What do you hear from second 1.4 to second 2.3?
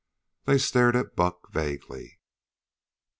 vaguely.